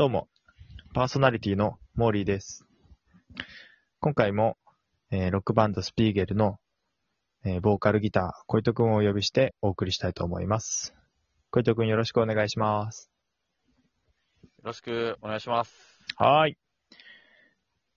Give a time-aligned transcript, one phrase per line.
[0.00, 0.30] どうも、
[0.94, 2.64] パーソナリティのモーリーです。
[4.00, 4.56] 今回も、
[5.10, 6.56] えーロックバンドスピーゲルの、
[7.44, 10.94] えーボーカルギター、小糸くんをお呼びしてお送りしたいと思います。
[11.50, 13.10] 小糸くんよろしくお願いします。
[14.42, 15.74] よろしくお願いします。
[16.16, 16.58] はーい。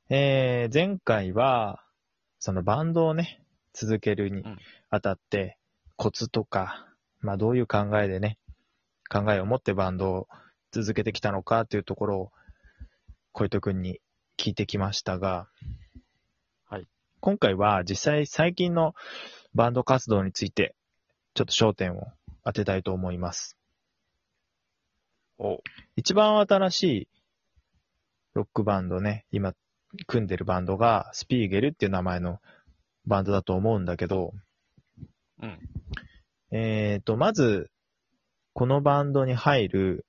[0.09, 1.85] えー、前回は、
[2.38, 3.41] そのバンドをね、
[3.71, 4.57] 続けるにうん
[4.89, 5.57] あたって、
[5.95, 6.85] コツとか、
[7.21, 8.39] まあどういう考えでね、
[9.09, 10.27] 考えを持ってバンドを
[10.74, 12.32] 続けてきたのかっていうところを、
[13.31, 14.02] 小糸くんに
[14.38, 15.48] 聞いてきましたが、
[16.66, 16.88] はい。
[17.20, 18.95] 今回は実際最近の
[19.54, 20.76] バンド活動について、
[21.36, 22.08] ちょっと焦点を
[22.44, 23.55] 当てたいと思います。
[25.38, 25.59] お
[25.95, 27.08] 一番新しい
[28.34, 29.53] ロックバンドね、今
[30.08, 32.40] 組んでるバンドがスピーゲルっていう名前の
[33.05, 34.34] バンドだと思うんだけど、
[35.42, 35.59] うん。
[36.52, 37.70] えーと、まず、
[38.53, 40.05] このバンドに入る、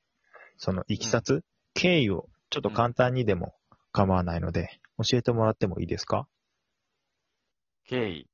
[0.56, 1.42] そのいきさつ、
[1.74, 3.54] 経緯をちょっと簡単にでも
[3.92, 6.26] 構わないので、教えてもらってもいいですか？
[7.86, 8.28] 経緯。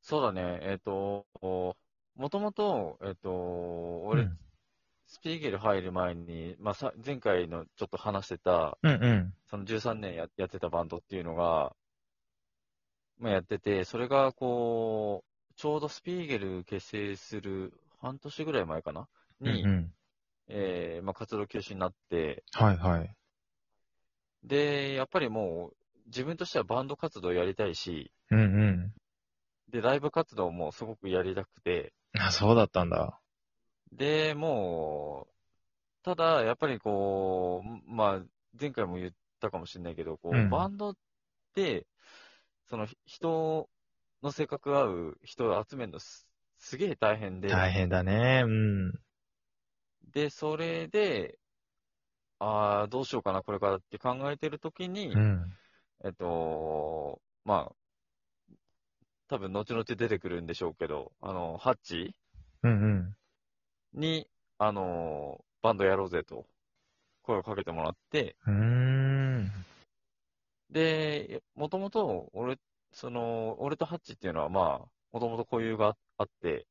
[0.00, 1.76] そうだね、えっ、と、も
[2.30, 3.30] ともと、えっ、と、
[4.04, 4.38] 俺、うん
[5.12, 9.34] スピーゲル入る前に、まあ、さ前回のちょっと話してた、うんうん。
[9.50, 11.76] その13年ややってたバンドっていうのが、
[13.18, 19.06] まあ、やってて、それがこう、ちょうどスピーゲル結成する半年ぐらい前かな？
[19.42, 19.92] に、うんうん。
[20.48, 23.16] えーまあ、活動休止になって、はいはい。
[24.44, 25.76] で、やっぱりもう、
[26.06, 28.92] 自分としてはバンド活動やりたいし、うんうん。
[29.70, 33.20] で、ライブ活動もすごくやりたくて、あ、そうだったんだ。
[33.92, 35.32] で、もう、
[36.04, 38.22] ただ、やっぱりこう、まあ、
[38.60, 40.96] 前回も言ったかもしれないけど、こう、うんバンドっ
[41.54, 41.86] て、
[42.68, 43.68] その、人
[44.22, 46.26] の性格合う人を集めるのす
[46.58, 48.42] すげえ大変で、大変だね。
[48.44, 48.92] うん。
[50.12, 51.38] で、それで、
[52.38, 55.52] ああ、どうしようかな、これからって考えてるときに、うん。
[56.04, 58.56] えっと、まあ、
[59.28, 62.14] 多分後々出てくるんでしょうけど、あの、ハッチ？
[62.62, 62.70] うん
[63.94, 64.00] うん。
[64.00, 64.28] に、
[64.58, 66.46] あの、バンドやろうぜと、
[67.22, 69.52] 声をかけてもらって、うーん。
[70.70, 72.58] で、もともと、俺、
[72.92, 76.66] その、俺とハッチっていうのは、まあ、もともと交友があって、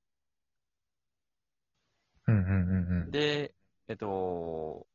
[2.27, 3.11] うんうんうんうん。
[3.11, 3.55] で、
[3.87, 4.87] えっと、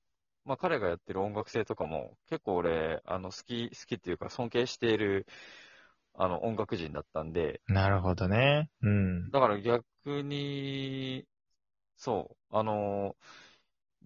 [0.44, 5.26] まあ、彼がやってる音楽性とかも、結構俺、あの、好き、好きっていうか、尊敬している、
[6.15, 8.70] あの、音楽人だったんで、なるほどね。
[8.82, 9.31] うん。
[9.31, 9.86] だから逆
[10.22, 11.26] に、
[11.97, 13.16] そう、あの、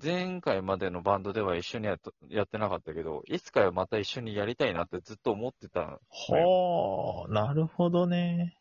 [0.02, 6.00] 前回までのバンドでは一緒にやっとやってなかったけど、いつかはまた一緒にやりたいなってずっと思ってたの。
[6.08, 8.56] ほー、なるほどね。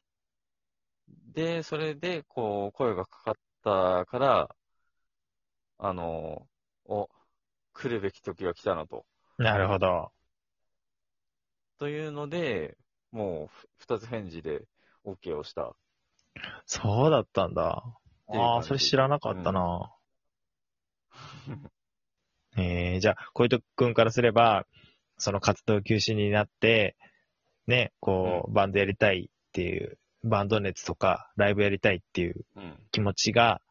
[1.34, 3.34] で、それで、こう、声がかかっ
[3.64, 4.56] たから、
[5.78, 6.48] あの、
[6.86, 7.10] お、
[7.74, 9.06] 来るべき時が来たなと。
[9.38, 10.12] なるほど。
[11.78, 12.78] というので、
[13.12, 14.66] もうふ、二つ返事で
[15.06, 15.74] OK をした。
[16.66, 17.84] そうだったんだ。
[18.28, 19.96] ああ、それ知らなかったな。
[22.58, 24.66] えー、じゃあ、小糸くんからすれば、
[25.18, 26.96] その活動休止になって、
[27.68, 32.78] ね、こう、バンドやりたいっていう、バンド熱とか、ライブやりたいっていううん。
[32.92, 33.62] 気持ちが、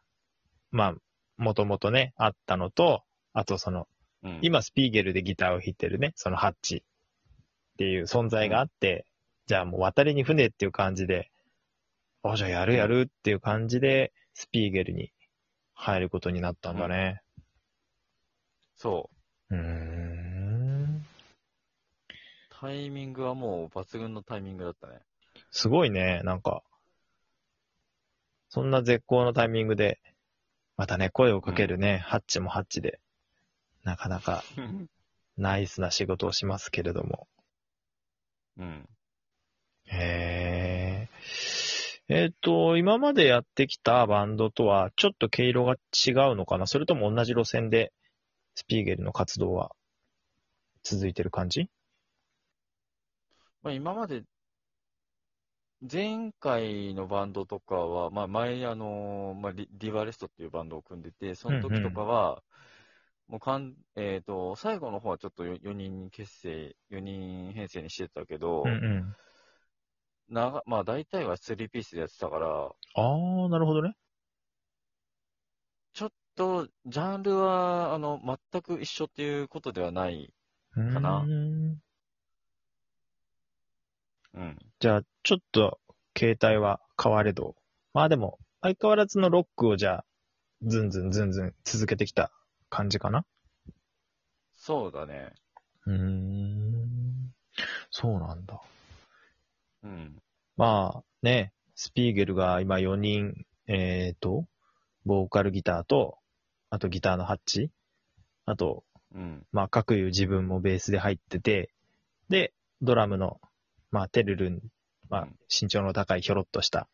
[0.71, 0.95] まあ、
[1.37, 3.87] もともとね、あったのと、あとその、
[4.23, 6.81] うん、今スピーゲルでギターを弾いてるね、そのハッチっ
[7.79, 9.07] ていう存在があって、
[9.47, 11.31] じゃあもう渡りに船っていう感じで、
[12.23, 15.13] あ、じゃあやるやるっていう感じで、スピーゲルに
[15.75, 17.23] 入ることになったんだね。
[18.77, 19.11] そ
[19.51, 19.55] う。
[19.55, 21.07] うーん。
[22.61, 25.01] タイミングはもう抜群のタイミングだったね。
[25.51, 26.63] すごいね、なんか、
[28.49, 30.01] そんな絶好のタイミングで、
[30.77, 33.01] またね、声をかけるね、ハッチもハッチで、
[33.85, 34.45] なかなか
[35.37, 37.27] ナイスな仕事をしますけれども。
[38.59, 38.89] うん。
[39.87, 41.09] へえ。
[42.11, 46.67] えっ、と、今までやってきたバンドとは、ちょっと毛色が違うのかな？
[46.67, 47.93] それとも同じ路線で、
[48.55, 49.73] スピーゲルの活動は
[50.83, 51.69] 続いてる感じ？
[53.63, 54.23] まあ、今まで、
[55.81, 62.43] 前回のバンドとかは、まあ、前、あの、まあ、リディバレストっていうバンドを組んでて、その時とかは、
[63.29, 69.15] もうかん、えっ、と、最後の方はちょっと4人結成、4人編成にしてたけど、うんうん。
[70.29, 73.95] 長まあ、大体は3ピースでやってたから、あー、なるほどね。
[75.93, 78.21] ちょっと、ジャンルは、あの、
[78.53, 80.33] 全く一緒っていうことではない。
[80.93, 81.79] かなうーん
[84.35, 84.59] うん。
[84.81, 85.81] じゃあ、ちょっと、
[86.15, 87.55] 形態は変われど。
[87.95, 90.05] まあでも、相変わらずのロックをじゃあ、
[90.63, 92.33] ずんずんずんずん続けてきた
[92.69, 93.25] 感じかな？
[94.57, 95.33] そうだね。
[95.87, 97.33] うーん。
[97.91, 98.61] そうなんだ。
[99.85, 100.21] うん。
[100.57, 104.47] まあね、スピーゲルが今4人、えっ、と、
[105.07, 106.19] ボーカルギターと、
[106.71, 107.71] あとギターのハッチ、
[108.45, 108.85] あと、
[109.15, 109.47] うん。
[109.53, 111.71] まあ各いう自分もベースで入ってて、
[112.29, 112.53] で、
[112.83, 113.41] ドラムの、
[113.91, 114.61] まあテルルン、
[115.09, 116.89] まあうん身長の高いひょろっとした、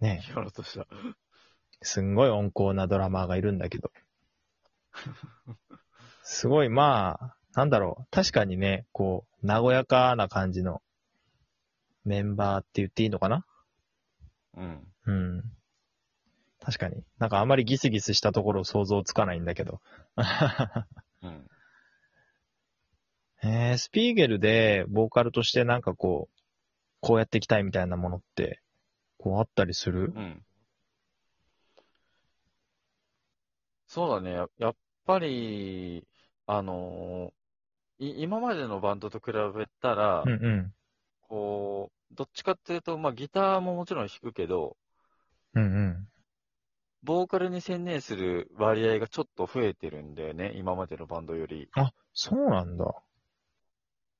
[0.00, 0.86] ね、やろうとした。
[1.82, 3.90] すんごい温厚なドラマーがいるんだけど。
[6.22, 8.06] すごい、まあ、なんだろう。
[8.10, 10.80] 確かにね、こう、和やかな感じの
[12.04, 13.44] メンバーって言っていいのかな？
[14.56, 14.86] うん。
[15.06, 15.42] うん。
[16.60, 17.04] 確かに。
[17.18, 19.80] なんかあまりギスギスしたところ想像つかないんだけど。
[21.22, 21.46] うん。
[23.44, 26.40] えー、スピーゲルでボーカルとしてなんかこう、
[27.00, 28.60] こうやっていきたいみたいなものって、
[29.18, 30.12] こうあったりする？
[30.16, 30.42] うん。
[33.86, 34.32] そうだね。
[34.32, 34.74] ややっ
[35.04, 36.06] ぱり、
[36.46, 40.72] あのーい今までのバンドと比べたら、うんうん。
[41.28, 44.76] こう、どっちかっていうと、まあ、ギターももちろん弾くけど、
[45.54, 46.08] うんうん。
[47.04, 50.54] ボーカルに専念する割合がちょっと増えてるんだよね。
[50.56, 51.68] 今までのバンドより。
[51.76, 52.84] あ、そうなんだ。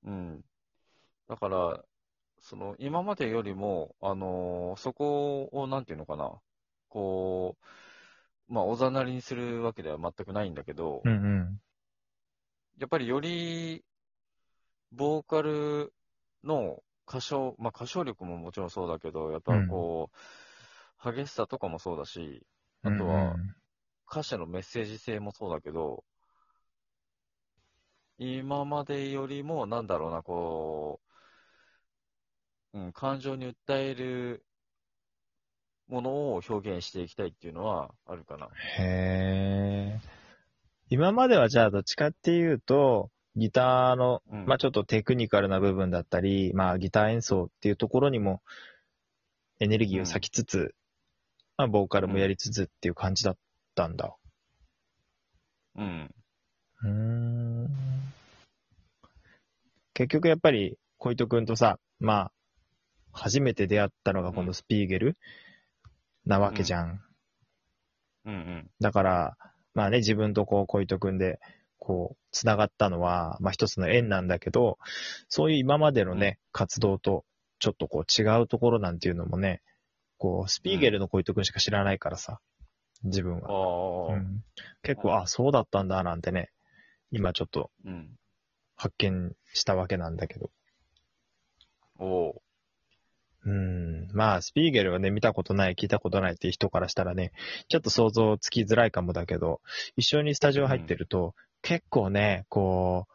[0.05, 0.45] うん。
[1.29, 1.85] だから、
[2.41, 6.41] その、今までよりも、あのーそこを、なんていうのかな。
[6.89, 7.57] こ
[8.51, 11.15] う、まあ、おざなりにするわけでは全くないんだけど、うんう
[11.45, 11.61] ん。
[12.79, 13.85] やっぱりより、
[14.93, 15.93] ボーカル
[16.43, 20.11] の歌唱、まあ、歌唱力ももちろんそうだけど、やっぱこ
[21.05, 22.47] う、激しさとかもそうだし、
[22.83, 23.55] あとはうん
[24.11, 26.05] 歌詞のメッセージ性もそうだけど、
[28.19, 31.01] 今までよりも、なんだろうな、こ
[32.73, 34.45] う、うん、感情に訴える
[35.89, 38.49] ものを表現していきたいっていうのはあるかな。
[38.79, 40.01] へえ。
[40.91, 44.47] 今まではじゃあどっちかっていうと、ギターの、うん。
[44.47, 48.43] まあちょっとテクニカルな部分だったり、まあギター演奏っていうところにも
[49.61, 50.75] エネルギーを割きつつ、
[51.57, 53.37] まあボーカルもやりつつっていう感じだっ
[53.75, 54.17] たんだ。
[55.77, 56.15] うん。
[56.83, 57.94] うーん。
[59.95, 62.33] 結局やっぱり小糸くんとさ、まあ
[63.13, 65.17] 初めて出会ったのがこのスピーゲル
[66.27, 67.01] なわけじゃん。
[68.25, 68.71] うんうん。
[68.81, 69.37] だから、
[69.75, 71.39] まあね、自分とこう、小糸くんで、
[71.79, 74.79] こう、繋がったのは、まあ一つの縁なんだけど、
[75.29, 77.25] そういう今までのね、活動と、
[77.61, 79.63] ちょっとこう違うところなんていうのもね、
[80.19, 82.41] こう、スピーゲルの小糸くんしか知らないからさ、
[83.05, 84.13] 自分あは。
[84.13, 84.43] あ、うん、
[84.83, 86.51] 結構、あ、そうだったんだ、なんてね、
[87.11, 88.17] 今ちょっとうん。
[88.85, 90.51] 発見したわけなんだけど。
[91.99, 92.43] おお
[93.47, 94.09] うん。
[94.13, 97.33] まあ、スピーゲルはね、見たことない、聞いたことないっていう人からしたらね、
[97.69, 99.63] ちょっと想像つきづらいかもだけど、
[99.97, 103.07] 一緒にスタジオ入ってると、結構ね、こ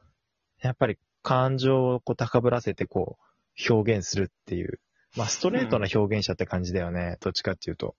[0.64, 4.80] う、やっぱり感情をこう高ぶらせてこう、表現するっていう、
[5.16, 7.96] まあ、ストレートな表現者って感じだよね、どっちかっていうと。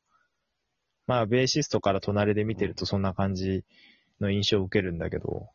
[1.07, 3.65] まあ、ベーシストから隣で見てるとそんな感じ
[4.21, 5.51] の印象を受けるんだけど。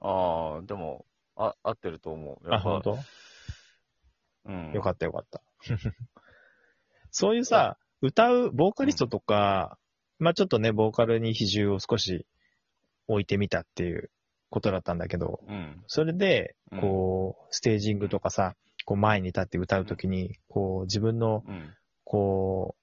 [0.00, 1.04] ああ、でも、
[1.36, 2.48] あ、合ってると思う。
[2.48, 2.98] やあ、っぱ本当？
[4.46, 4.72] うん。
[4.72, 5.42] よかったよかった。
[7.10, 9.78] そういうさ、歌う、ボーカリストとか、
[10.18, 12.26] まあちょっとね、ボーカルに比重を少し
[13.06, 14.10] 置いてみたっていう
[14.50, 15.82] ことだったんだけど、うん。
[15.86, 21.74] それでうん、こう、ステージングとかさ、こう前に立って歌うときに、こう自分の、うん。
[22.04, 22.76] こ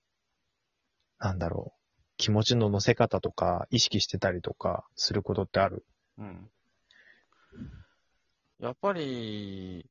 [1.20, 1.80] う、なんだろう、
[2.18, 5.86] 気持ちの乗せ方とか意識してたりとかすることってある？
[6.18, 6.50] うん。
[8.64, 9.86] やっぱり、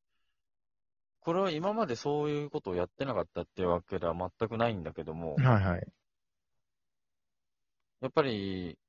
[1.19, 5.87] これは今までそういうことをやってなかったっていうわけでは全くないんだけども、はいはい。
[8.01, 8.79] やっぱり、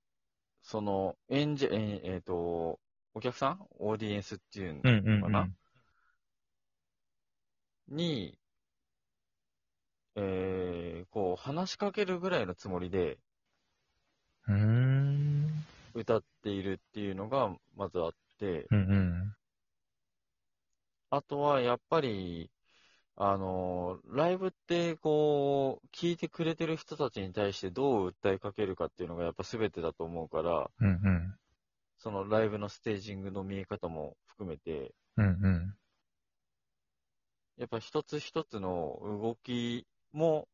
[0.62, 2.80] その、演者、えーえーと、
[3.12, 5.48] お客さんオーディエンスっていううんうん、のかな、
[7.88, 8.38] に、
[10.16, 13.18] えー、こう、話しかけるぐらいのつもりで。
[15.92, 18.10] 歌っているっていうのが、まずあっ
[18.40, 19.03] て、うんうん。
[21.16, 22.50] あとはやっぱり、
[23.16, 31.38] あの、ライブって、こう、聞いてくれてる人たちに対してどう訴えかけるかっていうのがやっぱ全てだと思うから、うんうん。
[31.98, 35.74] そのライブのステージングの見え方も含めて、うんうん。
[37.56, 40.48] やっぱ一つ一つの動きも、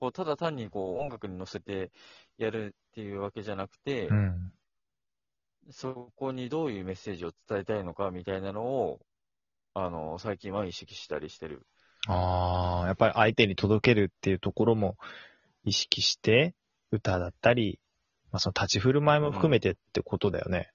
[0.00, 1.92] こうただ単にこう音楽に乗せて
[2.38, 4.52] やるっていうわけじゃなくて、うん。
[5.70, 9.05] そこにどういうメッセージを伝えたいのかみたいなのを、
[9.78, 11.66] あの、最近は意識したりしてる。
[12.08, 14.96] ああ、やっぱり相手に届けるっていうところも
[15.64, 16.54] 意識して、
[16.90, 17.78] 歌だったり、
[18.32, 20.70] まあその立ち振る舞いも含めてってことだよね。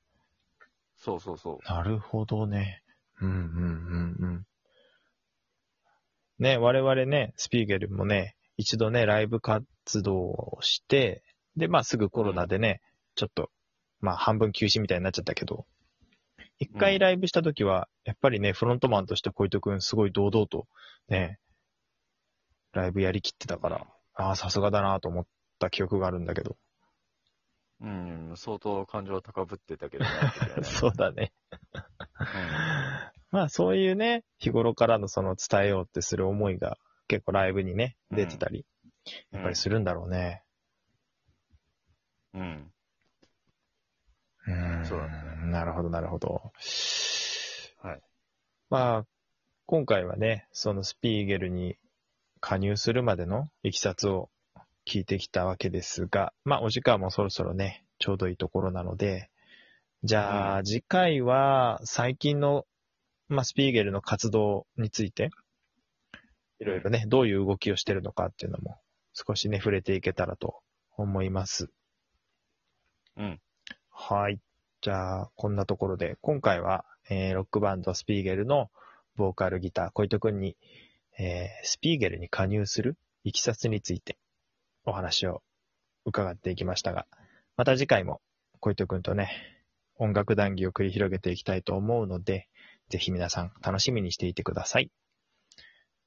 [0.98, 1.68] そうそうそう。
[1.68, 2.84] なるほどね。
[3.20, 4.46] うんうんうんうん。
[6.38, 9.66] ね、我々ね、スピーゲルもね、一度ね、ライブ活
[10.04, 11.24] 動をして、
[11.58, 12.82] で、まあすぐコロナでね、
[13.16, 13.50] ちょっと、
[14.00, 15.66] まあ半分休止みたいになっちゃったけど、
[16.62, 20.68] 一回ライブした時は、やっぱりね、フロントマンとして小糸くんすごい堂々と、
[21.10, 21.40] ね、
[22.72, 25.26] ライブやりきってたから、ああ、さすがだなと思っ
[25.58, 26.56] た記憶があるんだけど。
[27.82, 30.12] うん、相当感情は高ぶってたけどね。
[30.62, 31.34] そうだね。
[33.32, 36.78] まあそういうね、日頃からのその伝えようってする思いが
[37.08, 38.66] 結構ライブにね、出てたり、うん
[39.32, 40.44] やっぱりするんだろうね。
[42.36, 42.72] うん。
[44.46, 44.86] うん。
[44.86, 46.52] そうだねなるほど、なるほど。
[47.82, 48.02] はい。
[48.70, 49.06] まあ、
[49.66, 51.78] 今回はね、そのスピーゲルに
[52.40, 54.30] 加入するまでのいきさつを
[54.86, 59.30] 聞いてきたわけですが、まあお時間もそろそろね、ちょうどいいところなので、
[60.04, 62.66] じゃあ、次回は最近の、
[63.28, 65.30] まあ、スピーゲルの活動について、
[66.60, 68.80] いろいろね、どういう動きをしてるのかっていうのも
[69.14, 70.62] 少しね、触れていけたらと
[70.98, 71.70] 思います。
[73.18, 73.40] うん。
[73.90, 74.40] はい。
[74.82, 78.72] じゃあ、こんなところで、今回は、えーロックバンドスピーゲルの
[79.16, 80.58] ボーカルギター、小糸くんに、
[81.20, 84.18] えースピーゲルに加入するいきさつについて
[84.86, 85.44] お話を
[86.06, 87.06] 伺っていきましたが、
[87.58, 88.22] また次回も
[88.60, 89.30] 小糸くんとね、
[89.98, 92.48] 音楽談義を繰り広げていきたいと思うので、
[92.90, 94.90] ぜひ皆さん楽しみにしていてください。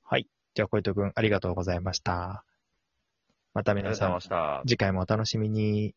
[0.03, 0.27] はい。
[0.55, 2.45] じゃあ小糸くんありがとうございました。
[3.53, 4.21] また皆さん。
[4.67, 5.95] 次回もお楽しみに。